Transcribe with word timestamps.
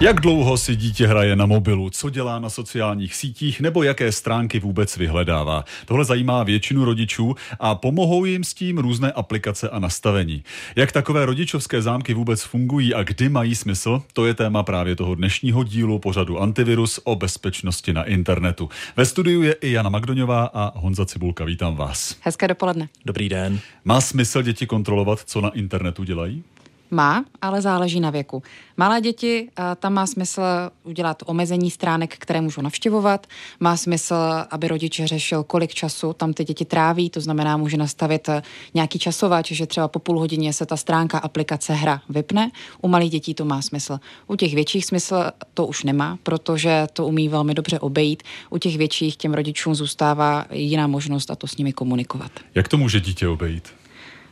Jak 0.00 0.20
dlouho 0.20 0.58
si 0.58 0.76
dítě 0.76 1.06
hraje 1.06 1.36
na 1.36 1.46
mobilu, 1.46 1.90
co 1.90 2.10
dělá 2.10 2.38
na 2.38 2.50
sociálních 2.50 3.14
sítích 3.14 3.60
nebo 3.60 3.82
jaké 3.82 4.12
stránky 4.12 4.60
vůbec 4.60 4.96
vyhledává? 4.96 5.64
Tohle 5.86 6.04
zajímá 6.04 6.42
většinu 6.42 6.84
rodičů 6.84 7.34
a 7.60 7.74
pomohou 7.74 8.24
jim 8.24 8.44
s 8.44 8.54
tím 8.54 8.78
různé 8.78 9.12
aplikace 9.12 9.70
a 9.70 9.78
nastavení. 9.78 10.44
Jak 10.76 10.92
takové 10.92 11.26
rodičovské 11.26 11.82
zámky 11.82 12.14
vůbec 12.14 12.42
fungují 12.42 12.94
a 12.94 13.02
kdy 13.02 13.28
mají 13.28 13.54
smysl, 13.54 14.02
to 14.12 14.26
je 14.26 14.34
téma 14.34 14.62
právě 14.62 14.96
toho 14.96 15.14
dnešního 15.14 15.64
dílu 15.64 15.98
pořadu 15.98 16.40
Antivirus 16.40 17.00
o 17.04 17.16
bezpečnosti 17.16 17.92
na 17.92 18.04
internetu. 18.04 18.68
Ve 18.96 19.06
studiu 19.06 19.42
je 19.42 19.52
i 19.52 19.72
Jana 19.72 19.90
Magdoňová 19.90 20.50
a 20.54 20.78
Honza 20.78 21.04
Cibulka. 21.04 21.44
Vítám 21.44 21.76
vás. 21.76 22.16
Hezké 22.20 22.48
dopoledne. 22.48 22.88
Dobrý 23.04 23.28
den. 23.28 23.60
Má 23.84 24.00
smysl 24.00 24.42
děti 24.42 24.66
kontrolovat, 24.66 25.20
co 25.26 25.40
na 25.40 25.48
internetu 25.48 26.04
dělají? 26.04 26.44
Má, 26.90 27.24
ale 27.42 27.62
záleží 27.62 28.00
na 28.00 28.10
věku. 28.10 28.42
Malé 28.76 29.00
děti, 29.00 29.48
tam 29.78 29.92
má 29.92 30.06
smysl 30.06 30.42
udělat 30.84 31.22
omezení 31.26 31.70
stránek, 31.70 32.16
které 32.18 32.40
můžou 32.40 32.62
navštěvovat. 32.62 33.26
Má 33.60 33.76
smysl, 33.76 34.14
aby 34.50 34.68
rodič 34.68 35.00
řešil, 35.04 35.44
kolik 35.44 35.74
času 35.74 36.12
tam 36.12 36.32
ty 36.32 36.44
děti 36.44 36.64
tráví, 36.64 37.10
to 37.10 37.20
znamená, 37.20 37.56
může 37.56 37.76
nastavit 37.76 38.28
e, 38.28 38.42
nějaký 38.74 38.98
časovač, 38.98 39.52
že 39.52 39.66
třeba 39.66 39.88
po 39.88 39.98
půl 39.98 40.18
hodině 40.18 40.52
se 40.52 40.66
ta 40.66 40.76
stránka 40.76 41.18
aplikace 41.18 41.74
hra 41.74 42.02
vypne. 42.08 42.50
U 42.82 42.88
malých 42.88 43.10
dětí 43.10 43.34
to 43.34 43.44
má 43.44 43.62
smysl. 43.62 43.98
U 44.26 44.36
těch 44.36 44.54
větších 44.54 44.84
smysl 44.86 45.24
to 45.54 45.66
už 45.66 45.84
nemá, 45.84 46.18
protože 46.22 46.86
to 46.92 47.06
umí 47.06 47.28
velmi 47.28 47.54
dobře 47.54 47.78
obejít. 47.78 48.22
U 48.50 48.58
těch 48.58 48.76
větších 48.76 49.16
těm 49.16 49.34
rodičům 49.34 49.74
zůstává 49.74 50.44
jiná 50.52 50.86
možnost 50.86 51.30
a 51.30 51.36
to 51.36 51.46
s 51.46 51.56
nimi 51.56 51.72
komunikovat. 51.72 52.30
Jak 52.54 52.68
to 52.68 52.76
může 52.76 53.00
dítě 53.00 53.28
obejít? 53.28 53.68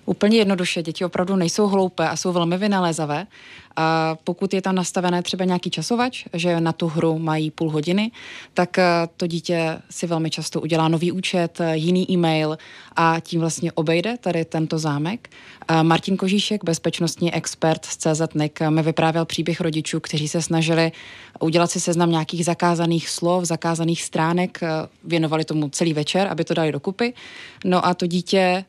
Úplně 0.06 0.38
jednoduše, 0.38 0.82
děti 0.82 1.04
opravdu 1.04 1.36
nejsou 1.36 1.66
hloupé 1.66 2.08
a 2.08 2.16
jsou 2.16 2.32
velmi 2.32 2.58
vynalézavé. 2.58 3.26
A 3.76 4.16
pokud 4.24 4.54
je 4.54 4.62
tam 4.62 4.74
nastavené 4.74 5.22
třeba 5.22 5.44
nějaký 5.44 5.70
časovač, 5.70 6.24
že 6.32 6.60
na 6.60 6.72
tu 6.72 6.88
hru 6.88 7.18
mají 7.18 7.50
půl 7.50 7.70
hodiny, 7.70 8.10
tak 8.54 8.78
eh, 8.78 8.84
to 9.16 9.26
dítě 9.26 9.78
si 9.90 10.06
velmi 10.06 10.30
často 10.30 10.60
udělá 10.60 10.88
nový 10.88 11.12
účet, 11.12 11.60
eh, 11.60 11.76
jiný 11.76 12.12
e-mail 12.12 12.58
a 12.96 13.20
tím 13.20 13.40
vlastně 13.40 13.72
obejde 13.72 14.16
tady 14.20 14.44
tento 14.44 14.78
zámek. 14.78 15.30
A 15.68 15.82
Martin 15.82 16.16
Kožíšek, 16.16 16.64
bezpečnostní 16.64 17.34
expert 17.34 17.84
z 17.84 17.96
CZNIC, 17.96 18.52
mi 18.68 18.82
vyprávěl 18.82 19.24
příběh 19.24 19.60
rodičů, 19.60 20.00
kteří 20.00 20.28
se 20.28 20.42
snažili 20.42 20.92
udělat 21.40 21.70
si 21.70 21.80
seznam 21.80 22.10
nějakých 22.10 22.44
zakázaných 22.44 23.08
slov, 23.08 23.44
zakázaných 23.44 24.02
stránek, 24.02 24.58
eh, 24.62 24.68
věnovali 25.04 25.44
tomu 25.44 25.68
celý 25.68 25.92
večer, 25.92 26.28
aby 26.30 26.44
to 26.44 26.54
dali 26.54 26.72
dokupy. 26.72 27.14
No 27.64 27.86
a 27.86 27.94
to 27.94 28.06
dítě 28.06 28.64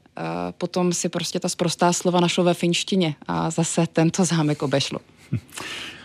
potom 0.57 0.93
si 0.93 1.09
prostě 1.09 1.39
ta 1.39 1.49
sprostá 1.49 1.93
slova 1.93 2.19
našlo 2.19 2.43
ve 2.43 2.53
finštině 2.53 3.15
a 3.27 3.49
zase 3.49 3.87
tento 3.87 4.25
zámek 4.25 4.63
obešlo. 4.63 4.99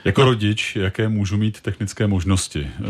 Jako 0.05 0.25
rodič, 0.25 0.77
jaké 0.77 1.09
můžu 1.09 1.37
mít 1.37 1.61
technické 1.61 2.07
možnosti 2.07 2.67
eh, 2.67 2.83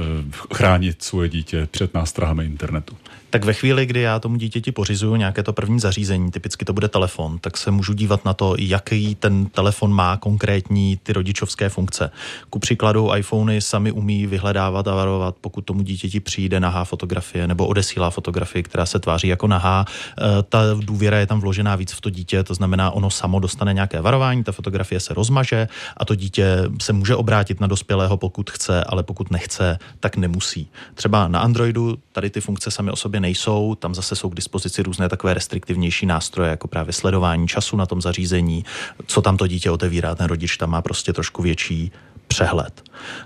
chránit 0.55 1.03
svoje 1.03 1.29
dítě 1.29 1.69
před 1.71 1.95
nástrahami 1.95 2.45
internetu? 2.45 2.97
Tak 3.31 3.45
ve 3.45 3.53
chvíli, 3.53 3.87
kdy 3.87 4.01
já 4.01 4.19
tomu 4.19 4.37
dítěti 4.37 4.73
pořizuju 4.73 5.17
nějaké 5.17 5.43
to 5.43 5.53
první 5.53 5.81
zařízení, 5.81 6.31
typicky 6.31 6.65
to 6.65 6.73
bude 6.73 6.89
telefon, 6.89 7.39
tak 7.39 7.57
se 7.57 7.71
můžu 7.71 7.93
dívat 7.93 8.25
na 8.25 8.35
to, 8.35 8.55
jaký 8.59 9.15
ten 9.15 9.47
telefon 9.47 9.93
má 9.93 10.17
konkrétní 10.17 10.97
ty 11.03 11.13
rodičovské 11.13 11.69
funkce. 11.69 12.11
Ku 12.51 12.59
příkladu 12.59 13.15
iPhony 13.15 13.61
sami 13.61 13.93
umí 13.93 14.27
vyhledávat 14.27 14.89
a 14.89 14.95
varovat, 14.95 15.37
pokud 15.41 15.61
tomu 15.61 15.83
dítěti 15.83 16.21
přijde 16.21 16.61
nahá 16.61 16.85
fotografie 16.85 17.47
nebo 17.47 17.67
odesílá 17.67 18.11
fotografii, 18.11 18.63
která 18.63 18.87
se 18.87 18.99
tváří 18.99 19.29
jako 19.29 19.47
nahá. 19.47 19.85
Eh, 20.19 20.23
ta 20.49 20.63
důvěra 20.81 21.19
je 21.19 21.27
tam 21.27 21.41
vložená 21.41 21.77
víc 21.77 21.93
v 21.93 22.01
to 22.01 22.11
dítě, 22.11 22.43
to 22.43 22.55
znamená, 22.55 22.91
ono 22.91 23.11
samo 23.11 23.41
dostane 23.41 23.75
nějaké 23.75 24.01
varování, 24.01 24.45
ta 24.45 24.53
fotografie 24.53 25.01
se 25.01 25.15
rozmaže 25.15 25.69
a 25.97 26.05
to 26.05 26.15
dítě 26.15 26.57
se 26.83 26.93
může 26.93 27.17
obrátit 27.17 27.61
na 27.61 27.67
dospělého, 27.67 28.17
pokud 28.17 28.51
chce, 28.51 28.85
ale 28.85 29.03
pokud 29.03 29.31
nechce, 29.31 29.79
tak 30.01 30.17
nemusí. 30.17 30.69
Třeba 30.95 31.29
na 31.29 31.41
Androidu 31.41 31.99
tady 32.13 32.31
ty 32.31 32.41
funkce 32.41 32.71
sami 32.71 32.91
o 32.91 32.97
sobě 32.97 33.20
nejsou, 33.21 33.75
tam 33.75 33.95
zase 33.95 34.17
jsou 34.17 34.31
k 34.31 34.35
dispozici 34.35 34.83
různé 34.83 35.09
takové 35.09 35.35
restriktivnější 35.35 36.07
nástroje, 36.07 36.51
jako 36.51 36.69
právě 36.69 36.93
sledování 36.93 37.49
času 37.49 37.77
na 37.77 37.87
tom 37.87 38.01
zařízení, 38.01 38.65
co 39.07 39.23
tam 39.23 39.37
to 39.37 39.47
dítě 39.47 39.71
otevírá, 39.71 40.15
ten 40.15 40.27
rodič 40.27 40.57
tam 40.57 40.71
má 40.71 40.83
prostě 40.83 41.13
trošku 41.13 41.43
větší 41.43 41.93
přehled. 42.31 42.83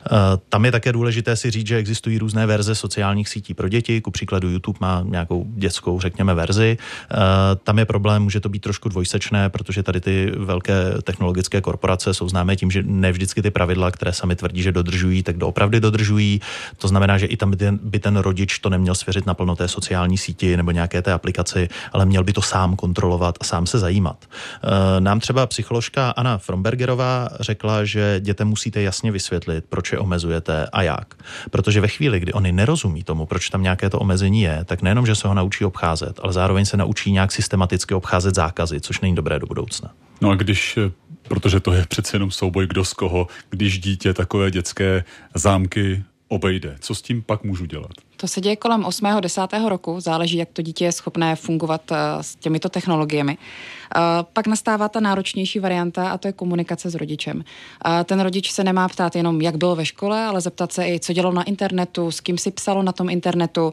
Eh, 0.06 0.10
tam 0.48 0.65
je 0.65 0.72
také 0.72 0.92
důležité 0.92 1.37
si 1.37 1.50
říct, 1.50 1.66
že 1.66 1.76
existují 1.76 2.19
různé 2.19 2.47
verze 2.47 2.75
sociálních 2.75 3.28
sítí 3.28 3.54
pro 3.54 3.69
děti, 3.69 4.00
ku 4.00 4.10
příkladu 4.10 4.50
YouTube 4.50 4.78
má 4.81 5.03
nějakou 5.06 5.44
dětskou, 5.56 6.00
řekněme, 6.00 6.34
verzi. 6.34 6.78
Eh, 6.81 7.16
tam 7.64 7.78
je 7.78 7.84
problém, 7.84 8.22
může 8.22 8.41
to 8.41 8.48
být 8.48 8.62
trošku 8.62 8.88
dvojsečné, 8.88 9.50
protože 9.50 9.82
tady 9.82 10.00
ty 10.00 10.32
velké 10.37 10.75
technologické 11.03 11.60
korporace 11.60 12.14
jsou 12.14 12.28
známé 12.28 12.56
tím, 12.56 12.70
že 12.70 12.82
ne 12.87 13.12
vždycky 13.12 13.43
ty 13.43 13.50
pravidla, 13.50 13.91
které 13.91 14.12
sami 14.12 14.37
tvrdí, 14.37 14.62
že 14.62 14.72
dodržují, 14.72 15.22
tak 15.22 15.37
doopravdy 15.37 15.81
dodržují. 15.81 16.41
To 16.78 16.88
znamená, 16.88 17.19
že 17.19 17.26
i 17.26 17.37
tam 17.37 17.50
by 17.82 17.98
ten, 17.98 18.16
rodič 18.16 18.59
to 18.59 18.70
neměl 18.70 18.94
svěřit 18.94 19.26
naplno 19.26 19.56
té 19.56 19.69
sociální 19.69 20.19
síti 20.19 20.56
nebo 20.56 20.70
nějaké 20.70 21.03
té 21.03 21.12
aplikaci, 21.12 21.69
ale 21.93 22.06
měl 22.06 22.25
by 22.25 22.32
to 22.32 22.43
sám 22.43 22.76
kontrolovat 22.76 23.34
a 23.41 23.44
sám 23.44 23.66
se 23.66 23.78
zajímat. 23.78 24.16
Eh, 24.25 25.00
nám 25.00 25.20
třeba 25.20 25.47
psycholožka 25.47 26.10
Anna 26.10 26.38
Frombergerová 26.38 27.28
řekla, 27.41 27.84
že 27.84 28.20
dětem 28.20 28.48
musíte 28.48 28.82
jasně 28.82 28.94
vysvětlit, 29.10 29.65
proč 29.69 29.93
je 29.93 29.99
omezujete 29.99 30.66
a 30.72 30.82
jak. 30.82 31.15
Protože 31.50 31.81
ve 31.81 31.88
chvíli, 31.88 32.21
kdy 32.21 32.32
oni 32.32 32.53
nerozumí 32.53 33.05
tomu, 33.05 33.27
proč 33.27 33.49
tam 33.49 33.62
nějaké 33.62 33.91
to 33.91 33.99
omezení 33.99 34.43
je, 34.43 34.65
tak 34.65 34.82
nejenom, 34.82 35.06
že 35.06 35.15
se 35.15 35.28
ho 35.28 35.34
naučí 35.34 35.65
obcházet, 35.65 36.21
ale 36.22 36.32
zároveň 36.32 36.65
se 36.65 36.77
naučí 36.77 37.12
nějak 37.12 37.32
systematicky 37.32 37.94
obcházet 37.94 38.34
zákazy, 38.34 38.81
což 38.81 39.00
není 39.00 39.15
dobré 39.15 39.38
do 39.38 39.47
budoucna. 39.47 39.91
No 40.21 40.31
a 40.31 40.34
když 40.34 40.78
protože 41.28 41.60
to 41.60 41.72
je 41.72 41.87
přece 41.88 42.16
jenom 42.16 42.31
souboj 42.31 42.66
kdo 42.66 42.84
z 42.84 42.93
koho, 42.93 43.27
když 43.50 43.78
dítě 43.78 44.15
takové 44.15 44.50
dětské 44.50 45.05
zámky 45.34 46.05
obejde. 46.28 46.76
Co 46.81 46.94
s 46.94 47.03
tím 47.03 47.22
pak 47.22 47.44
můžu 47.44 47.65
dělat? 47.65 47.93
To 48.24 48.28
se 48.28 48.40
děje 48.40 48.56
kolem 48.56 48.84
8. 48.84 49.06
10. 49.20 49.40
roku, 49.68 50.00
záleží, 50.00 50.36
jak 50.36 50.48
to 50.52 50.62
dítě 50.62 50.84
je 50.84 50.92
schopné 50.92 51.36
fungovat 51.36 51.90
uh, 51.90 51.96
s 52.20 52.36
těmito 52.36 52.68
technologiemi. 52.68 53.38
Uh, 53.96 54.02
pak 54.32 54.46
nastává 54.46 54.88
ta 54.88 55.00
náročnější 55.00 55.58
varianta 55.58 56.10
a 56.10 56.18
to 56.18 56.28
je 56.28 56.32
komunikace 56.32 56.90
s 56.90 56.94
rodičem. 56.94 57.36
Uh, 57.36 57.92
ten 58.04 58.20
rodič 58.20 58.52
se 58.52 58.64
nemá 58.64 58.88
ptát 58.88 59.16
jenom, 59.16 59.40
jak 59.40 59.56
bylo 59.56 59.76
ve 59.76 59.84
škole, 59.86 60.24
ale 60.24 60.40
zeptat 60.40 60.72
se 60.72 60.88
i, 60.88 61.00
co 61.00 61.12
dělal 61.12 61.32
na 61.32 61.42
internetu, 61.42 62.10
s 62.10 62.20
kým 62.20 62.38
si 62.38 62.50
psalo 62.50 62.82
na 62.82 62.92
tom 62.92 63.10
internetu. 63.10 63.72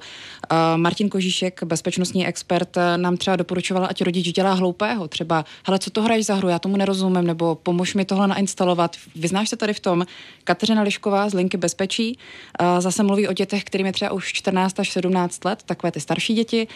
Martin 0.75 1.09
Kožíšek, 1.09 1.63
bezpečnostní 1.63 2.27
expert, 2.27 2.77
nám 2.97 3.17
třeba 3.17 3.35
doporučoval, 3.35 3.87
ať 3.89 4.01
rodič 4.01 4.31
dělá 4.31 4.53
hloupého. 4.53 5.07
Třeba, 5.07 5.45
hele, 5.65 5.79
co 5.79 5.89
to 5.89 6.01
hraješ 6.01 6.25
za 6.25 6.35
hru, 6.35 6.49
já 6.49 6.59
tomu 6.59 6.77
nerozumím, 6.77 7.27
nebo 7.27 7.55
pomož 7.55 7.93
mi 7.93 8.05
tohle 8.05 8.27
nainstalovat. 8.27 8.95
Vyznáš 9.15 9.49
se 9.49 9.55
tady 9.55 9.73
v 9.73 9.79
tom? 9.79 10.05
Kateřina 10.43 10.81
Lišková 10.81 11.29
z 11.29 11.33
Linky 11.33 11.57
bezpečí 11.57 12.17
zase 12.79 13.03
mluví 13.03 13.27
o 13.27 13.33
dětech, 13.33 13.63
kterým 13.63 13.87
je 13.87 13.93
třeba 13.93 14.11
už 14.11 14.40
14 14.41 14.79
až 14.79 14.89
17 14.91 15.45
let, 15.45 15.63
takové 15.65 15.91
ty 15.91 15.99
starší 15.99 16.33
děti. 16.33 16.67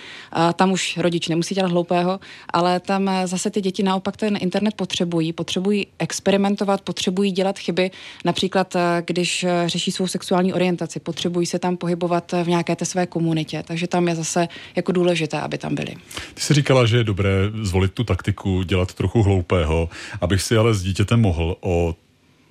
Tam 0.56 0.72
už 0.72 0.98
rodič 0.98 1.28
nemusí 1.28 1.56
dělat 1.56 1.72
hloupého, 1.72 2.20
ale 2.53 2.80
tam 2.80 3.09
zase 3.26 3.50
ty 3.50 3.62
děti 3.62 3.84
naopak 3.84 4.18
ten 4.18 4.38
internet 4.42 4.74
potřebují. 4.76 5.34
Potřebují 5.34 5.88
experimentovat, 6.00 6.81
potřebují 6.81 7.31
dělat 7.31 7.59
chyby. 7.59 7.92
Například, 8.26 8.74
když 9.06 9.46
řeší 9.66 9.92
svou 9.92 10.08
sexuální 10.08 10.53
orientaci, 10.53 11.00
potřebují 11.00 11.46
se 11.46 11.59
tam 11.59 11.78
pohybovat 11.78 12.31
v 12.44 12.48
nějaké 12.48 12.76
té 12.76 12.86
své 12.86 13.06
komunitě. 13.06 13.64
Takže 13.68 13.88
tam 13.88 14.08
je 14.08 14.16
zase 14.16 14.47
jako 14.76 14.92
důležité, 14.92 15.42
aby 15.42 15.58
tam 15.58 15.76
byli. 15.76 15.96
Ty 16.34 16.42
jsi 16.42 16.53
říkala, 16.53 16.86
že 16.86 16.97
je 16.97 17.03
dobré 17.03 17.32
zvolit 17.62 17.94
tu 17.94 18.03
taktiku, 18.03 18.64
dělat 18.64 18.94
trochu 18.94 19.24
hloupého, 19.24 19.90
abych 20.22 20.42
si 20.42 20.58
ale 20.58 20.74
s 20.74 20.84
dítětem 20.84 21.22
mohl 21.22 21.58
o 21.62 21.96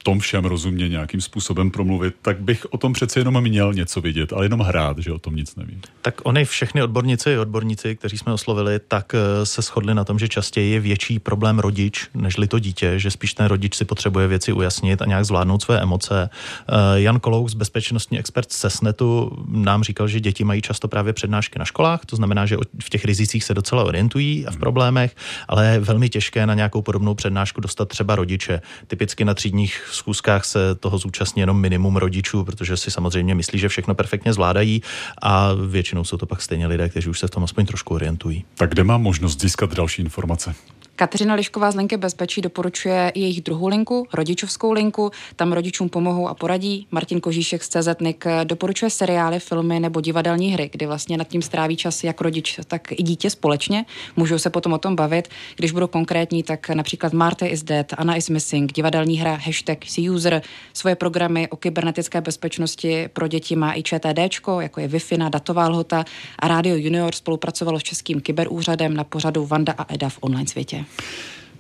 tom 0.05 0.19
všem 0.19 0.45
rozumně 0.45 0.89
nějakým 0.89 1.21
způsobem 1.21 1.71
promluvit, 1.71 2.15
tak 2.23 2.41
bych 2.41 2.67
o 2.71 2.79
tom 2.79 2.93
přece 2.93 3.21
jenom 3.21 3.41
měl 3.41 3.75
něco 3.75 4.01
vidět, 4.01 4.33
ale 4.33 4.45
jenom 4.45 4.61
hrát, 4.61 4.99
že 4.99 5.13
o 5.13 5.19
tom 5.19 5.37
nic 5.37 5.57
nevím. 5.57 5.81
Tak 6.03 6.21
oni 6.23 6.45
všechny 6.45 6.83
odborníci 6.83 7.31
i 7.31 7.39
odborníci, 7.39 7.97
kteří 7.97 8.19
jsme 8.19 8.33
oslovili, 8.33 8.81
tak 8.89 9.15
eh, 9.15 9.47
se 9.47 9.63
shodli 9.63 9.95
na 9.95 10.05
tom, 10.05 10.19
že 10.19 10.29
častěji 10.29 10.73
je 10.73 10.81
větší 10.81 11.19
problém 11.19 11.59
rodič, 11.59 12.09
nežli 12.15 12.47
to 12.47 12.59
dítě, 12.59 12.99
že 12.99 13.11
spíš 13.11 13.35
ten 13.35 13.47
rodič 13.47 13.75
si 13.75 13.85
potřebuje 13.85 14.29
věci 14.29 14.53
ujasnit 14.53 15.03
a 15.03 15.07
nějak 15.07 15.25
zvládnout 15.25 15.63
své 15.63 15.81
emoce. 15.81 16.31
Eh, 16.69 17.01
Jan 17.01 17.21
Kolous, 17.21 17.55
bezpečnostní 17.55 18.19
expert 18.19 18.53
z 18.53 18.57
SESNETu, 18.57 19.45
nám 19.49 19.83
říkal, 19.83 20.09
že 20.09 20.21
děti 20.21 20.45
mají 20.45 20.63
často 20.63 20.89
právě 20.89 21.13
přednášky 21.13 21.59
na 21.59 21.65
školách, 21.65 22.07
to 22.07 22.17
znamená, 22.17 22.47
že 22.47 22.57
v 22.83 22.91
těch 22.91 23.05
rizicích 23.05 23.45
se 23.45 23.55
docela 23.55 23.85
orientují 23.85 24.47
a 24.47 24.51
v 24.51 24.53
hmm. 24.53 24.61
problémech, 24.61 25.17
ale 25.49 25.67
je 25.67 25.81
velmi 25.81 26.09
těžké 26.09 26.47
na 26.47 26.55
nějakou 26.55 26.83
podobnou 26.83 27.15
přednášku 27.15 27.61
dostat 27.61 27.89
třeba 27.89 28.17
rodiče. 28.17 28.61
Typicky 28.87 29.25
na 29.25 29.35
třídních 29.35 29.94
schůzkách 29.97 30.45
se 30.45 30.75
toho 30.75 30.99
zúčastní 30.99 31.41
jenom 31.41 31.61
minimum 31.61 31.97
rodičů, 31.97 32.45
protože 32.45 32.77
si 32.77 32.91
samozřejmě 32.91 33.35
myslí, 33.35 33.59
že 33.59 33.69
všechno 33.69 33.95
perfektně 33.95 34.33
zvládají 34.33 34.83
a 35.23 35.51
většinou 35.67 36.05
jsou 36.05 36.17
to 36.17 36.27
pak 36.27 36.43
stejně 36.43 36.67
lidé, 36.67 36.89
kteří 36.89 37.09
už 37.09 37.19
se 37.19 37.27
v 37.27 37.31
tom 37.31 37.45
aspoň 37.45 37.67
trošku 37.67 37.95
orientují. 37.95 38.45
Tak 38.55 38.71
kde 38.71 38.85
mám 38.85 39.03
možnost 39.03 39.41
získat 39.41 39.75
další 39.75 40.03
informace? 40.03 40.55
Kateřina 40.97 41.35
Lišková 41.35 41.71
z 41.71 41.75
Linky 41.75 41.97
bezpečí 41.97 42.41
doporučuje 42.41 43.13
jejich 43.15 43.41
druhou 43.41 43.69
linku, 43.69 44.07
rodičovskou 44.13 44.73
linku, 44.73 45.11
tam 45.37 45.53
rodičům 45.53 45.89
pomohou 45.89 46.29
a 46.29 46.35
poradí. 46.35 46.87
Martin 46.91 47.21
Kožíšek 47.21 47.65
z 47.65 47.69
CZNIK 47.69 48.25
doporučuje 48.45 48.91
seriály, 48.91 49.41
filmy 49.41 49.81
nebo 49.81 50.01
divadelní 50.01 50.53
hry, 50.53 50.71
kdy 50.73 50.87
vlastně 50.87 51.17
nad 51.17 51.29
tím 51.29 51.43
stráví 51.43 51.77
čas 51.77 52.05
jak 52.05 52.21
rodič, 52.21 52.61
tak 52.67 52.93
i 52.93 53.03
dítě 53.03 53.31
společně. 53.31 53.85
Můžou 54.17 54.39
se 54.39 54.51
potom 54.51 54.73
o 54.73 54.79
tom 54.79 54.97
bavit. 54.97 55.29
Když 55.57 55.73
budu 55.73 55.89
konkrétní, 55.89 56.43
tak 56.43 56.69
například 56.69 57.13
Marty 57.13 57.47
is 57.47 57.63
dead, 57.63 57.87
Anna 57.97 58.17
is 58.17 58.29
missing, 58.29 58.73
divadelní 58.73 59.19
hra, 59.19 59.35
hashtag 59.35 59.79
user, 60.11 60.43
svoje 60.73 60.95
programy 60.95 61.49
o 61.49 61.57
kybernetické 61.57 62.21
bezpečnosti 62.21 63.09
pro 63.13 63.29
děti 63.29 63.57
má 63.57 63.75
i 63.75 63.83
ČTD, 63.83 64.19
jako 64.61 64.81
je 64.81 64.89
Wi-Fi, 64.89 65.31
datová 65.31 65.69
lhota 65.69 66.05
a 66.39 66.49
Radio 66.49 66.77
Junior 66.77 67.15
spolupracovalo 67.15 67.81
s 67.81 67.83
Českým 67.83 68.21
kyberúřadem 68.21 68.95
na 68.95 69.05
pořadu 69.05 69.47
Vanda 69.47 69.75
a 69.79 69.95
Eda 69.95 70.09
v 70.09 70.19
online 70.21 70.47
světě. 70.47 70.84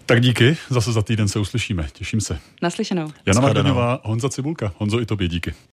Tak 0.06 0.20
díky, 0.20 0.56
zase 0.70 0.92
za 0.92 1.02
týden 1.02 1.28
se 1.28 1.38
uslyšíme, 1.38 1.88
těším 1.92 2.20
se. 2.20 2.38
Naslyšenou. 2.62 3.12
Jana 3.26 3.40
Martinová, 3.40 4.00
Honza 4.04 4.28
Cibulka. 4.28 4.72
Honzo, 4.78 5.00
i 5.00 5.06
tobě 5.06 5.28
díky. 5.28 5.54